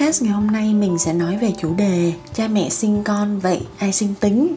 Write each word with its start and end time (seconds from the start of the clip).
Podcast 0.00 0.22
ngày 0.22 0.32
hôm 0.32 0.46
nay 0.46 0.74
mình 0.74 0.98
sẽ 0.98 1.12
nói 1.12 1.36
về 1.36 1.52
chủ 1.58 1.74
đề 1.74 2.12
cha 2.34 2.48
mẹ 2.48 2.68
sinh 2.68 3.04
con 3.04 3.38
vậy 3.38 3.60
ai 3.78 3.92
sinh 3.92 4.14
tính. 4.20 4.56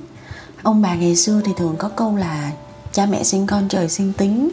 Ông 0.64 0.82
bà 0.82 0.96
ngày 0.96 1.16
xưa 1.16 1.42
thì 1.46 1.52
thường 1.58 1.76
có 1.78 1.90
câu 1.90 2.16
là 2.16 2.52
cha 2.92 3.06
mẹ 3.06 3.24
sinh 3.24 3.48
con 3.48 3.68
trời 3.70 3.90
sinh 3.90 4.14
tính. 4.14 4.50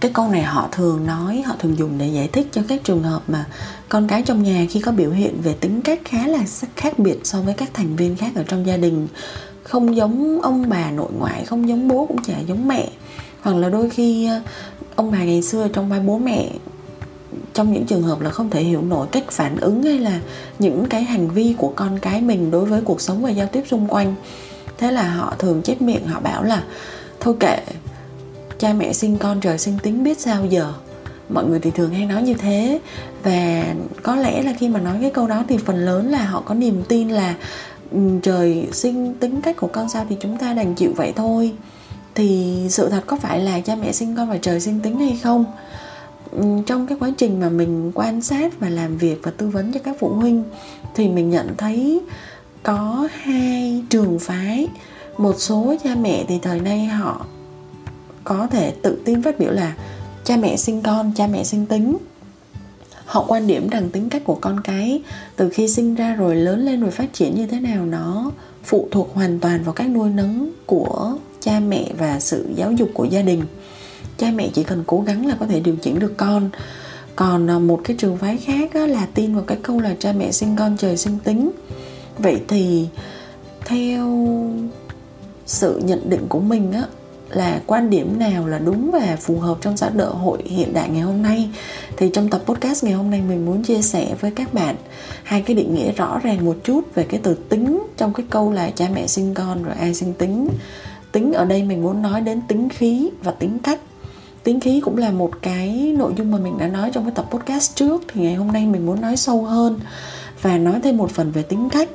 Cái 0.00 0.10
câu 0.14 0.28
này 0.28 0.42
họ 0.42 0.68
thường 0.72 1.06
nói, 1.06 1.42
họ 1.46 1.54
thường 1.58 1.78
dùng 1.78 1.98
để 1.98 2.08
giải 2.08 2.28
thích 2.32 2.48
cho 2.52 2.62
các 2.68 2.84
trường 2.84 3.02
hợp 3.02 3.22
mà 3.28 3.44
con 3.88 4.08
cái 4.08 4.22
trong 4.22 4.42
nhà 4.42 4.66
khi 4.70 4.80
có 4.80 4.92
biểu 4.92 5.10
hiện 5.10 5.40
về 5.42 5.54
tính 5.54 5.82
cách 5.82 6.00
khá 6.04 6.26
là 6.26 6.44
khác 6.76 6.98
biệt 6.98 7.18
so 7.24 7.40
với 7.40 7.54
các 7.54 7.68
thành 7.74 7.96
viên 7.96 8.16
khác 8.16 8.32
ở 8.34 8.42
trong 8.42 8.66
gia 8.66 8.76
đình. 8.76 9.08
Không 9.62 9.96
giống 9.96 10.40
ông 10.42 10.68
bà 10.68 10.90
nội 10.90 11.10
ngoại, 11.18 11.44
không 11.44 11.68
giống 11.68 11.88
bố 11.88 12.06
cũng 12.06 12.22
chả 12.22 12.38
giống 12.38 12.68
mẹ. 12.68 12.88
Hoặc 13.40 13.56
là 13.56 13.68
đôi 13.68 13.90
khi 13.90 14.26
ờ, 14.26 14.40
ông 14.94 15.10
bà 15.10 15.18
ngày 15.18 15.42
xưa 15.42 15.68
trong 15.68 15.88
vai 15.88 16.00
bố 16.00 16.18
mẹ 16.18 16.48
trong 17.60 17.72
những 17.72 17.86
trường 17.86 18.02
hợp 18.02 18.20
là 18.20 18.30
không 18.30 18.50
thể 18.50 18.62
hiểu 18.62 18.82
nổi 18.82 19.06
cách 19.12 19.30
phản 19.30 19.56
ứng 19.56 19.82
hay 19.82 19.98
là 19.98 20.20
những 20.58 20.86
cái 20.86 21.02
hành 21.02 21.28
vi 21.28 21.54
của 21.58 21.72
con 21.76 21.98
cái 21.98 22.20
mình 22.20 22.50
đối 22.50 22.64
với 22.64 22.80
cuộc 22.80 23.00
sống 23.00 23.22
và 23.22 23.30
giao 23.30 23.46
tiếp 23.46 23.62
xung 23.66 23.86
quanh. 23.88 24.14
Thế 24.78 24.92
là 24.92 25.10
họ 25.10 25.34
thường 25.38 25.62
chép 25.62 25.82
miệng, 25.82 26.06
họ 26.06 26.20
bảo 26.20 26.42
là, 26.42 26.62
thôi 27.20 27.34
kệ, 27.40 27.58
cha 28.58 28.72
mẹ 28.72 28.92
sinh 28.92 29.18
con 29.18 29.40
trời 29.40 29.58
sinh 29.58 29.78
tính 29.82 30.04
biết 30.04 30.20
sao 30.20 30.46
giờ. 30.46 30.72
Mọi 31.28 31.44
người 31.44 31.58
thì 31.60 31.70
thường 31.70 31.90
hay 31.90 32.06
nói 32.06 32.22
như 32.22 32.34
thế. 32.34 32.80
Và 33.22 33.64
có 34.02 34.16
lẽ 34.16 34.42
là 34.42 34.52
khi 34.58 34.68
mà 34.68 34.80
nói 34.80 34.98
cái 35.00 35.10
câu 35.10 35.26
đó 35.26 35.44
thì 35.48 35.56
phần 35.56 35.84
lớn 35.84 36.10
là 36.10 36.24
họ 36.24 36.40
có 36.40 36.54
niềm 36.54 36.82
tin 36.88 37.08
là 37.08 37.34
ừ, 37.92 37.98
trời 38.22 38.68
sinh 38.72 39.14
tính 39.14 39.40
cách 39.40 39.56
của 39.56 39.68
con 39.72 39.88
sao 39.88 40.06
thì 40.08 40.16
chúng 40.20 40.36
ta 40.36 40.52
đành 40.52 40.74
chịu 40.74 40.92
vậy 40.96 41.12
thôi. 41.16 41.52
Thì 42.14 42.58
sự 42.70 42.88
thật 42.88 43.02
có 43.06 43.16
phải 43.16 43.40
là 43.40 43.60
cha 43.60 43.76
mẹ 43.76 43.92
sinh 43.92 44.16
con 44.16 44.30
và 44.30 44.38
trời 44.42 44.60
sinh 44.60 44.80
tính 44.80 44.98
hay 44.98 45.18
không? 45.22 45.44
Trong 46.66 46.86
cái 46.86 46.98
quá 47.00 47.10
trình 47.16 47.40
mà 47.40 47.48
mình 47.48 47.92
quan 47.94 48.20
sát 48.20 48.60
và 48.60 48.68
làm 48.68 48.98
việc 48.98 49.20
và 49.22 49.30
tư 49.30 49.48
vấn 49.48 49.72
cho 49.72 49.80
các 49.84 49.96
phụ 50.00 50.08
huynh 50.08 50.44
thì 50.94 51.08
mình 51.08 51.30
nhận 51.30 51.56
thấy 51.56 52.00
có 52.62 53.08
hai 53.12 53.84
trường 53.90 54.18
phái. 54.18 54.68
Một 55.18 55.34
số 55.38 55.74
cha 55.84 55.94
mẹ 55.94 56.24
thì 56.28 56.38
thời 56.42 56.60
nay 56.60 56.84
họ 56.84 57.26
có 58.24 58.46
thể 58.46 58.72
tự 58.82 58.98
tin 59.04 59.22
phát 59.22 59.38
biểu 59.38 59.50
là 59.50 59.74
cha 60.24 60.36
mẹ 60.36 60.56
sinh 60.56 60.82
con, 60.82 61.12
cha 61.16 61.26
mẹ 61.26 61.44
sinh 61.44 61.66
tính. 61.66 61.96
Họ 63.04 63.24
quan 63.28 63.46
điểm 63.46 63.68
rằng 63.68 63.90
tính 63.90 64.08
cách 64.08 64.22
của 64.24 64.38
con 64.40 64.60
cái 64.60 65.02
từ 65.36 65.48
khi 65.48 65.68
sinh 65.68 65.94
ra 65.94 66.14
rồi 66.14 66.36
lớn 66.36 66.64
lên 66.64 66.80
rồi 66.80 66.90
phát 66.90 67.12
triển 67.12 67.34
như 67.34 67.46
thế 67.46 67.60
nào 67.60 67.86
nó 67.86 68.30
phụ 68.64 68.88
thuộc 68.90 69.14
hoàn 69.14 69.40
toàn 69.40 69.62
vào 69.62 69.74
cách 69.74 69.90
nuôi 69.90 70.10
nấng 70.10 70.50
của 70.66 71.16
cha 71.40 71.60
mẹ 71.60 71.90
và 71.98 72.20
sự 72.20 72.48
giáo 72.54 72.72
dục 72.72 72.88
của 72.94 73.04
gia 73.04 73.22
đình 73.22 73.42
cha 74.20 74.30
mẹ 74.34 74.48
chỉ 74.52 74.62
cần 74.64 74.84
cố 74.86 75.02
gắng 75.06 75.26
là 75.26 75.36
có 75.40 75.46
thể 75.46 75.60
điều 75.60 75.76
chỉnh 75.76 75.98
được 75.98 76.14
con. 76.16 76.50
Còn 77.16 77.50
à, 77.50 77.58
một 77.58 77.80
cái 77.84 77.96
trường 77.96 78.16
phái 78.16 78.36
khác 78.36 78.74
là 78.74 79.06
tin 79.14 79.34
vào 79.34 79.44
cái 79.46 79.58
câu 79.62 79.80
là 79.80 79.94
cha 79.98 80.12
mẹ 80.12 80.32
sinh 80.32 80.56
con 80.56 80.76
trời 80.76 80.96
sinh 80.96 81.18
tính. 81.24 81.50
Vậy 82.18 82.40
thì 82.48 82.88
theo 83.64 84.28
sự 85.46 85.80
nhận 85.84 86.10
định 86.10 86.26
của 86.28 86.40
mình 86.40 86.72
á, 86.72 86.84
là 87.30 87.60
quan 87.66 87.90
điểm 87.90 88.18
nào 88.18 88.46
là 88.46 88.58
đúng 88.58 88.90
và 88.90 89.16
phù 89.20 89.38
hợp 89.38 89.58
trong 89.60 89.76
xã 89.76 89.90
hội 90.12 90.38
hiện 90.44 90.72
đại 90.72 90.88
ngày 90.88 91.02
hôm 91.02 91.22
nay? 91.22 91.50
Thì 91.96 92.10
trong 92.12 92.28
tập 92.30 92.42
podcast 92.46 92.84
ngày 92.84 92.92
hôm 92.92 93.10
nay 93.10 93.22
mình 93.28 93.46
muốn 93.46 93.62
chia 93.62 93.82
sẻ 93.82 94.14
với 94.20 94.30
các 94.30 94.54
bạn 94.54 94.76
hai 95.22 95.42
cái 95.42 95.56
định 95.56 95.74
nghĩa 95.74 95.92
rõ 95.92 96.20
ràng 96.22 96.44
một 96.44 96.56
chút 96.64 96.94
về 96.94 97.06
cái 97.08 97.20
từ 97.22 97.34
tính 97.34 97.82
trong 97.96 98.12
cái 98.12 98.26
câu 98.30 98.52
là 98.52 98.70
cha 98.70 98.88
mẹ 98.94 99.06
sinh 99.06 99.34
con 99.34 99.62
rồi 99.62 99.74
ai 99.74 99.94
sinh 99.94 100.14
tính. 100.14 100.48
Tính 101.12 101.32
ở 101.32 101.44
đây 101.44 101.62
mình 101.62 101.82
muốn 101.82 102.02
nói 102.02 102.20
đến 102.20 102.40
tính 102.48 102.68
khí 102.68 103.10
và 103.22 103.32
tính 103.32 103.58
cách 103.58 103.80
tính 104.44 104.60
khí 104.60 104.80
cũng 104.80 104.96
là 104.98 105.10
một 105.10 105.30
cái 105.42 105.94
nội 105.98 106.12
dung 106.16 106.30
mà 106.30 106.38
mình 106.38 106.58
đã 106.58 106.68
nói 106.68 106.90
trong 106.92 107.04
cái 107.04 107.12
tập 107.14 107.26
podcast 107.30 107.76
trước, 107.76 108.02
thì 108.08 108.22
ngày 108.22 108.34
hôm 108.34 108.52
nay 108.52 108.66
mình 108.66 108.86
muốn 108.86 109.00
nói 109.00 109.16
sâu 109.16 109.44
hơn 109.44 109.80
và 110.42 110.58
nói 110.58 110.80
thêm 110.82 110.96
một 110.96 111.10
phần 111.10 111.30
về 111.30 111.42
tính 111.42 111.68
cách. 111.72 111.88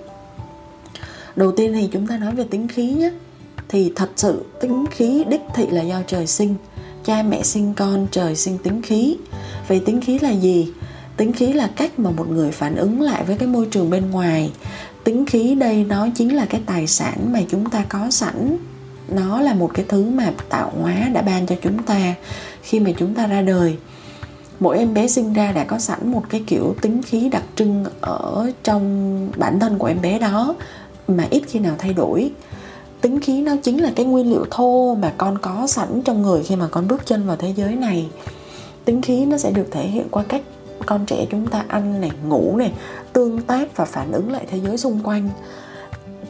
Đầu 1.36 1.52
tiên 1.52 1.74
thì 1.74 1.90
chúng 1.92 2.08
ta 2.08 2.18
nói 2.18 2.36
về 2.36 2.44
tính 2.44 2.68
khí 2.68 2.92
nhé. 2.92 3.12
Thì 3.70 3.94
thật 3.96 4.10
sự 4.16 4.46
tính 4.62 4.86
khí 4.92 5.24
đích 5.30 5.42
thị 5.56 5.68
là 5.68 5.82
do 5.82 6.02
trời 6.08 6.28
sinh, 6.28 6.56
cha 7.06 7.24
mẹ 7.24 7.44
sinh 7.44 7.74
con, 7.74 8.08
trời 8.12 8.36
sinh 8.36 8.58
tính 8.58 8.82
khí. 8.82 9.18
Vậy 9.68 9.82
tính 9.86 10.02
khí 10.02 10.20
là 10.20 10.32
gì? 10.32 10.74
Tính 11.18 11.34
khí 11.34 11.54
là 11.54 11.70
cách 11.76 12.00
mà 12.00 12.12
một 12.12 12.30
người 12.30 12.52
phản 12.52 12.76
ứng 12.76 13.02
lại 13.02 13.24
với 13.24 13.38
cái 13.38 13.48
môi 13.48 13.68
trường 13.72 13.90
bên 13.90 14.12
ngoài. 14.12 14.52
Tính 15.04 15.26
khí 15.26 15.56
đây 15.56 15.84
nó 15.84 16.08
chính 16.16 16.36
là 16.36 16.46
cái 16.46 16.62
tài 16.66 16.88
sản 16.88 17.34
mà 17.34 17.40
chúng 17.50 17.70
ta 17.70 17.86
có 17.90 18.12
sẵn 18.12 18.58
nó 19.08 19.42
là 19.42 19.54
một 19.54 19.72
cái 19.74 19.86
thứ 19.88 20.10
mà 20.10 20.32
tạo 20.50 20.72
hóa 20.82 20.94
đã 21.14 21.22
ban 21.22 21.48
cho 21.48 21.56
chúng 21.62 21.84
ta 21.84 22.16
khi 22.62 22.80
mà 22.80 22.92
chúng 22.98 23.14
ta 23.14 23.28
ra 23.28 23.42
đời. 23.42 23.78
Mỗi 24.60 24.78
em 24.78 24.94
bé 24.94 25.08
sinh 25.08 25.34
ra 25.34 25.52
đã 25.52 25.64
có 25.64 25.80
sẵn 25.80 26.12
một 26.12 26.24
cái 26.30 26.44
kiểu 26.48 26.76
tính 26.82 27.02
khí 27.02 27.30
đặc 27.30 27.44
trưng 27.56 27.86
ở 28.02 28.52
trong 28.64 29.30
bản 29.38 29.60
thân 29.60 29.78
của 29.78 29.88
em 29.88 30.02
bé 30.02 30.20
đó, 30.20 30.56
mà 31.08 31.28
ít 31.30 31.44
khi 31.48 31.60
nào 31.60 31.76
thay 31.78 31.94
đổi. 31.94 32.32
Tính 33.02 33.20
khí 33.20 33.42
nó 33.42 33.56
chính 33.64 33.84
là 33.84 33.92
cái 33.96 34.06
nguyên 34.06 34.30
liệu 34.30 34.46
thô 34.52 34.96
mà 35.02 35.14
con 35.18 35.38
có 35.38 35.68
sẵn 35.68 36.02
trong 36.02 36.22
người 36.22 36.44
khi 36.44 36.56
mà 36.56 36.68
con 36.72 36.88
bước 36.88 37.06
chân 37.06 37.28
vào 37.28 37.36
thế 37.36 37.54
giới 37.56 37.76
này. 37.76 38.10
Tính 38.86 39.02
khí 39.02 39.26
nó 39.26 39.38
sẽ 39.38 39.52
được 39.52 39.68
thể 39.72 39.88
hiện 39.88 40.08
qua 40.12 40.24
cách 40.24 40.42
con 40.86 41.06
trẻ 41.06 41.26
chúng 41.32 41.48
ta 41.48 41.64
ăn 41.68 42.02
này, 42.02 42.12
ngủ 42.28 42.58
này, 42.58 42.72
tương 43.14 43.42
tác 43.42 43.78
và 43.78 43.86
phản 43.86 44.12
ứng 44.12 44.32
lại 44.32 44.46
thế 44.52 44.60
giới 44.60 44.78
xung 44.78 45.00
quanh 45.04 45.30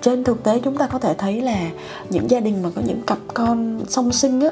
trên 0.05 0.23
thực 0.23 0.43
tế 0.43 0.59
chúng 0.59 0.77
ta 0.77 0.87
có 0.87 0.99
thể 0.99 1.13
thấy 1.17 1.41
là 1.41 1.69
những 2.09 2.29
gia 2.29 2.39
đình 2.39 2.63
mà 2.63 2.69
có 2.75 2.81
những 2.85 3.01
cặp 3.01 3.17
con 3.33 3.79
song 3.89 4.11
sinh 4.11 4.41
á 4.41 4.49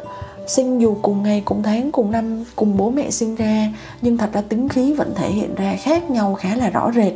sinh 0.47 0.81
dù 0.81 0.97
cùng 1.02 1.24
ngày 1.24 1.41
cùng 1.46 1.64
tháng 1.64 1.91
cùng 1.91 2.12
năm 2.12 2.44
cùng 2.56 2.78
bố 2.78 2.91
mẹ 2.91 3.12
sinh 3.12 3.36
ra 3.36 3.68
nhưng 4.02 4.18
thật 4.18 4.30
ra 4.34 4.42
tính 4.42 4.69
khí 4.69 4.94
vẫn 4.94 5.13
thể 5.16 5.30
hiện 5.30 5.56
ra 5.56 5.75
khác 5.81 6.09
nhau 6.09 6.34
khá 6.34 6.56
là 6.56 6.69
rõ 6.69 6.92
rệt. 6.96 7.13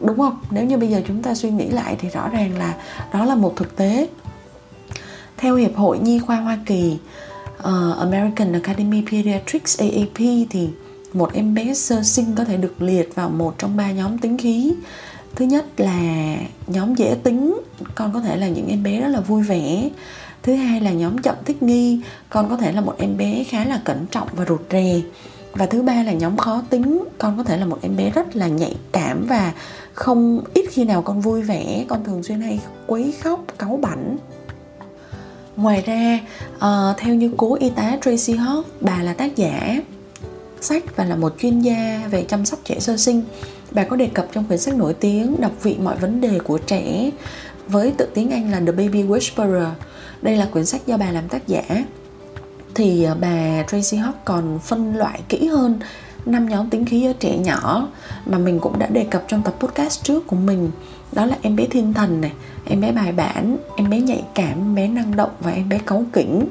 Đúng 0.00 0.16
không? 0.16 0.38
Nếu 0.50 0.64
như 0.64 0.76
bây 0.76 0.88
giờ 0.88 1.02
chúng 1.08 1.22
ta 1.22 1.34
suy 1.34 1.50
nghĩ 1.50 1.68
lại 1.68 1.96
thì 1.98 2.08
rõ 2.08 2.28
ràng 2.28 2.58
là 2.58 2.74
đó 3.12 3.24
là 3.24 3.34
một 3.34 3.56
thực 3.56 3.76
tế. 3.76 4.08
Theo 5.36 5.56
hiệp 5.56 5.76
hội 5.76 5.98
nhi 5.98 6.18
khoa 6.18 6.36
hoa 6.36 6.58
kỳ 6.66 6.98
uh, 7.58 7.98
American 7.98 8.52
Academy 8.52 9.02
Pediatrics 9.10 9.80
AAP 9.80 10.18
thì 10.50 10.68
một 11.12 11.32
em 11.34 11.54
bé 11.54 11.74
sơ 11.74 12.02
sinh 12.02 12.34
có 12.34 12.44
thể 12.44 12.56
được 12.56 12.82
liệt 12.82 13.14
vào 13.14 13.28
một 13.28 13.54
trong 13.58 13.76
ba 13.76 13.90
nhóm 13.90 14.18
tính 14.18 14.38
khí 14.38 14.74
thứ 15.36 15.44
nhất 15.44 15.80
là 15.80 16.36
nhóm 16.66 16.94
dễ 16.94 17.16
tính 17.22 17.60
con 17.94 18.12
có 18.12 18.20
thể 18.20 18.36
là 18.36 18.48
những 18.48 18.68
em 18.68 18.82
bé 18.82 19.00
rất 19.00 19.08
là 19.08 19.20
vui 19.20 19.42
vẻ. 19.42 19.90
Thứ 20.42 20.54
hai 20.54 20.80
là 20.80 20.90
nhóm 20.90 21.18
chậm 21.18 21.36
thích 21.44 21.62
nghi 21.62 22.00
con 22.30 22.50
có 22.50 22.56
thể 22.56 22.72
là 22.72 22.80
một 22.80 22.94
em 22.98 23.16
bé 23.16 23.44
khá 23.44 23.64
là 23.64 23.80
cẩn 23.84 24.06
trọng 24.06 24.28
và 24.32 24.44
rụt 24.44 24.60
rè. 24.70 25.00
Và 25.52 25.66
thứ 25.66 25.82
ba 25.82 26.02
là 26.02 26.12
nhóm 26.12 26.36
khó 26.36 26.62
tính 26.70 27.04
con 27.18 27.36
có 27.36 27.44
thể 27.44 27.56
là 27.56 27.66
một 27.66 27.78
em 27.82 27.96
bé 27.96 28.10
rất 28.10 28.36
là 28.36 28.48
nhạy 28.48 28.76
cảm 28.92 29.26
và 29.26 29.52
không 29.94 30.40
ít 30.54 30.64
khi 30.70 30.84
nào 30.84 31.02
con 31.02 31.20
vui 31.20 31.42
vẻ. 31.42 31.84
Con 31.88 32.04
thường 32.04 32.22
xuyên 32.22 32.40
hay 32.40 32.60
quấy 32.86 33.14
khóc 33.22 33.44
cáu 33.58 33.78
bảnh. 33.82 34.16
Ngoài 35.56 35.82
ra 35.86 36.20
uh, 36.56 36.96
theo 36.96 37.14
như 37.14 37.30
cố 37.36 37.54
y 37.54 37.70
tá 37.70 37.96
Tracy 38.02 38.34
Hawk 38.34 38.62
bà 38.80 39.02
là 39.02 39.12
tác 39.12 39.36
giả 39.36 39.80
sách 40.60 40.96
và 40.96 41.04
là 41.04 41.16
một 41.16 41.34
chuyên 41.38 41.60
gia 41.60 42.08
về 42.10 42.24
chăm 42.24 42.44
sóc 42.44 42.58
trẻ 42.64 42.80
sơ 42.80 42.96
sinh. 42.96 43.22
Bà 43.70 43.84
có 43.84 43.96
đề 43.96 44.06
cập 44.06 44.26
trong 44.32 44.44
quyển 44.44 44.58
sách 44.58 44.76
nổi 44.76 44.94
tiếng 44.94 45.40
đọc 45.40 45.52
vị 45.62 45.76
mọi 45.82 45.96
vấn 45.96 46.20
đề 46.20 46.38
của 46.38 46.58
trẻ 46.58 47.10
với 47.68 47.92
tự 47.96 48.08
tiếng 48.14 48.30
Anh 48.30 48.50
là 48.50 48.60
The 48.60 48.72
Baby 48.72 49.02
Whisperer. 49.02 49.70
Đây 50.22 50.36
là 50.36 50.46
quyển 50.52 50.66
sách 50.66 50.86
do 50.86 50.96
bà 50.96 51.10
làm 51.10 51.28
tác 51.28 51.48
giả. 51.48 51.84
Thì 52.74 53.04
ờ, 53.04 53.16
bà 53.20 53.62
Tracy 53.62 53.96
Hawk 53.96 54.12
còn 54.24 54.58
phân 54.58 54.96
loại 54.96 55.20
kỹ 55.28 55.46
hơn 55.46 55.80
năm 56.26 56.48
nhóm 56.48 56.70
tính 56.70 56.84
khí 56.84 57.06
ở 57.06 57.12
trẻ 57.12 57.38
nhỏ 57.38 57.88
mà 58.26 58.38
mình 58.38 58.60
cũng 58.60 58.78
đã 58.78 58.86
đề 58.86 59.06
cập 59.10 59.24
trong 59.28 59.42
tập 59.42 59.54
podcast 59.60 60.04
trước 60.04 60.26
của 60.26 60.36
mình. 60.36 60.70
Đó 61.12 61.26
là 61.26 61.36
em 61.42 61.56
bé 61.56 61.66
thiên 61.70 61.92
thần 61.92 62.20
này, 62.20 62.32
em 62.64 62.80
bé 62.80 62.92
bài 62.92 63.12
bản, 63.12 63.56
em 63.76 63.90
bé 63.90 64.00
nhạy 64.00 64.24
cảm, 64.34 64.52
em 64.52 64.74
bé 64.74 64.88
năng 64.88 65.16
động 65.16 65.30
và 65.40 65.50
em 65.50 65.68
bé 65.68 65.78
cáu 65.86 66.04
kỉnh 66.12 66.46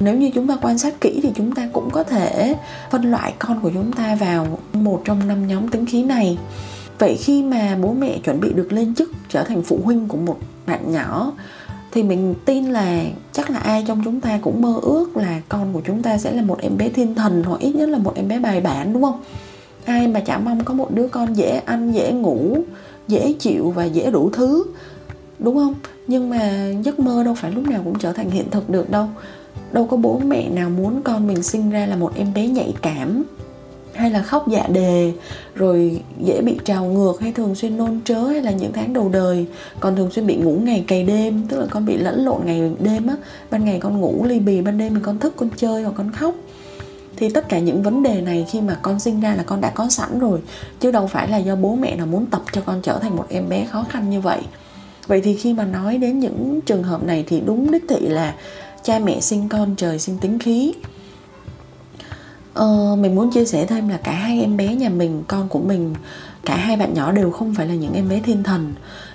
nếu 0.00 0.14
như 0.14 0.30
chúng 0.34 0.46
ta 0.46 0.56
quan 0.62 0.78
sát 0.78 1.00
kỹ 1.00 1.20
thì 1.22 1.30
chúng 1.34 1.54
ta 1.54 1.68
cũng 1.72 1.90
có 1.90 2.02
thể 2.02 2.54
phân 2.90 3.10
loại 3.10 3.34
con 3.38 3.60
của 3.60 3.70
chúng 3.74 3.92
ta 3.92 4.14
vào 4.14 4.58
một 4.72 5.02
trong 5.04 5.28
năm 5.28 5.46
nhóm 5.46 5.68
tính 5.68 5.86
khí 5.86 6.02
này. 6.02 6.38
Vậy 6.98 7.16
khi 7.16 7.42
mà 7.42 7.76
bố 7.82 7.92
mẹ 7.92 8.18
chuẩn 8.24 8.40
bị 8.40 8.52
được 8.52 8.72
lên 8.72 8.94
chức 8.94 9.10
trở 9.28 9.44
thành 9.44 9.62
phụ 9.62 9.80
huynh 9.84 10.08
của 10.08 10.16
một 10.16 10.38
bạn 10.66 10.92
nhỏ, 10.92 11.32
thì 11.92 12.02
mình 12.02 12.34
tin 12.44 12.64
là 12.64 13.02
chắc 13.32 13.50
là 13.50 13.58
ai 13.58 13.84
trong 13.88 14.02
chúng 14.04 14.20
ta 14.20 14.38
cũng 14.42 14.62
mơ 14.62 14.74
ước 14.82 15.16
là 15.16 15.40
con 15.48 15.72
của 15.72 15.80
chúng 15.86 16.02
ta 16.02 16.18
sẽ 16.18 16.32
là 16.32 16.42
một 16.42 16.58
em 16.60 16.78
bé 16.78 16.88
thiên 16.88 17.14
thần 17.14 17.42
hoặc 17.46 17.60
ít 17.60 17.74
nhất 17.74 17.88
là 17.88 17.98
một 17.98 18.12
em 18.14 18.28
bé 18.28 18.38
bài 18.38 18.60
bản, 18.60 18.92
đúng 18.92 19.02
không? 19.02 19.20
Ai 19.84 20.08
mà 20.08 20.20
chả 20.20 20.38
mong 20.38 20.64
có 20.64 20.74
một 20.74 20.94
đứa 20.94 21.08
con 21.08 21.36
dễ 21.36 21.60
ăn, 21.64 21.92
dễ 21.92 22.12
ngủ, 22.12 22.58
dễ 23.08 23.32
chịu 23.38 23.70
và 23.70 23.84
dễ 23.84 24.10
đủ 24.10 24.30
thứ, 24.32 24.64
đúng 25.38 25.56
không? 25.56 25.74
Nhưng 26.06 26.30
mà 26.30 26.70
giấc 26.82 26.98
mơ 26.98 27.24
đâu 27.24 27.34
phải 27.34 27.52
lúc 27.52 27.68
nào 27.68 27.80
cũng 27.84 27.98
trở 27.98 28.12
thành 28.12 28.30
hiện 28.30 28.50
thực 28.50 28.70
được 28.70 28.90
đâu 28.90 29.08
đâu 29.72 29.86
có 29.86 29.96
bố 29.96 30.20
mẹ 30.26 30.48
nào 30.48 30.70
muốn 30.70 31.02
con 31.02 31.26
mình 31.26 31.42
sinh 31.42 31.70
ra 31.70 31.86
là 31.86 31.96
một 31.96 32.12
em 32.16 32.34
bé 32.34 32.46
nhạy 32.46 32.74
cảm, 32.82 33.24
hay 33.94 34.10
là 34.10 34.22
khóc 34.22 34.48
dạ 34.48 34.66
đề, 34.72 35.12
rồi 35.54 36.00
dễ 36.24 36.40
bị 36.42 36.58
trào 36.64 36.84
ngược, 36.84 37.20
hay 37.20 37.32
thường 37.32 37.54
xuyên 37.54 37.76
nôn 37.76 38.00
trớ, 38.04 38.22
hay 38.22 38.42
là 38.42 38.50
những 38.50 38.72
tháng 38.72 38.92
đầu 38.92 39.08
đời. 39.08 39.46
Còn 39.80 39.96
thường 39.96 40.10
xuyên 40.10 40.26
bị 40.26 40.36
ngủ 40.36 40.58
ngày 40.62 40.84
cày 40.86 41.04
đêm, 41.04 41.42
tức 41.48 41.60
là 41.60 41.66
con 41.70 41.86
bị 41.86 41.96
lẫn 41.96 42.24
lộn 42.24 42.40
ngày 42.44 42.70
đêm 42.80 43.06
á. 43.06 43.16
Ban 43.50 43.64
ngày 43.64 43.78
con 43.80 44.00
ngủ 44.00 44.24
ly 44.24 44.38
bì, 44.38 44.60
ban 44.60 44.78
đêm 44.78 44.94
thì 44.94 45.00
con 45.04 45.18
thức, 45.18 45.32
con 45.36 45.48
chơi 45.56 45.82
hoặc 45.82 45.92
con 45.96 46.12
khóc. 46.12 46.34
Thì 47.16 47.30
tất 47.30 47.48
cả 47.48 47.58
những 47.58 47.82
vấn 47.82 48.02
đề 48.02 48.20
này 48.20 48.46
khi 48.50 48.60
mà 48.60 48.78
con 48.82 49.00
sinh 49.00 49.20
ra 49.20 49.34
là 49.34 49.42
con 49.42 49.60
đã 49.60 49.70
có 49.70 49.88
sẵn 49.88 50.18
rồi, 50.18 50.40
chứ 50.80 50.90
đâu 50.90 51.06
phải 51.06 51.28
là 51.28 51.36
do 51.36 51.56
bố 51.56 51.74
mẹ 51.74 51.96
nào 51.96 52.06
muốn 52.06 52.26
tập 52.26 52.42
cho 52.52 52.60
con 52.60 52.80
trở 52.82 52.98
thành 52.98 53.16
một 53.16 53.26
em 53.28 53.48
bé 53.48 53.66
khó 53.70 53.84
khăn 53.88 54.10
như 54.10 54.20
vậy. 54.20 54.40
Vậy 55.06 55.20
thì 55.20 55.34
khi 55.34 55.54
mà 55.54 55.64
nói 55.64 55.98
đến 55.98 56.20
những 56.20 56.60
trường 56.66 56.82
hợp 56.82 57.04
này 57.04 57.24
thì 57.28 57.40
đúng 57.40 57.70
đích 57.70 57.84
thị 57.88 58.00
là 58.00 58.34
cha 58.82 58.98
mẹ 58.98 59.20
sinh 59.20 59.48
con 59.48 59.74
trời 59.76 59.98
sinh 59.98 60.18
tính 60.18 60.38
khí. 60.38 60.74
Ờ, 62.54 62.96
mình 62.96 63.14
muốn 63.14 63.30
chia 63.30 63.44
sẻ 63.44 63.66
thêm 63.66 63.88
là 63.88 63.96
cả 63.96 64.12
hai 64.12 64.40
em 64.40 64.56
bé 64.56 64.74
nhà 64.74 64.88
mình 64.88 65.22
con 65.28 65.48
của 65.48 65.58
mình 65.58 65.94
cả 66.44 66.56
hai 66.56 66.76
bạn 66.76 66.94
nhỏ 66.94 67.12
đều 67.12 67.30
không 67.30 67.54
phải 67.54 67.66
là 67.66 67.74
những 67.74 67.94
em 67.94 68.08
bé 68.08 68.20
thiên 68.20 68.42
thần. 68.42 68.72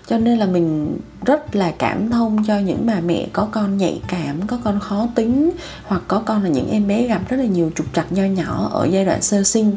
Cho 0.08 0.18
nên 0.18 0.38
là 0.38 0.46
mình 0.46 0.98
rất 1.26 1.56
là 1.56 1.72
cảm 1.78 2.10
thông 2.10 2.44
cho 2.48 2.60
những 2.60 2.86
bà 2.86 3.00
mẹ 3.00 3.28
có 3.34 3.48
con 3.52 3.78
nhạy 3.78 4.02
cảm 4.08 4.48
có 4.48 4.60
con 4.64 4.80
khó 4.80 5.08
tính 5.16 5.52
hoặc 5.84 6.02
có 6.08 6.20
con 6.26 6.44
là 6.44 6.50
những 6.50 6.70
em 6.70 6.88
bé 6.88 7.08
gặp 7.08 7.22
rất 7.30 7.38
là 7.38 7.46
nhiều 7.46 7.72
trục 7.76 7.86
trặc 7.94 8.12
nho 8.12 8.24
nhỏ 8.24 8.70
ở 8.74 8.86
giai 8.86 9.06
đoạn 9.06 9.22
sơ 9.22 9.44
sinh 9.44 9.76